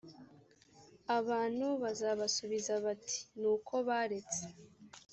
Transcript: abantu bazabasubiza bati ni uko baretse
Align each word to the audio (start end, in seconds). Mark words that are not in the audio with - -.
abantu 1.17 1.67
bazabasubiza 1.83 2.73
bati 2.85 3.19
ni 3.39 3.47
uko 3.53 3.73
baretse 3.87 4.41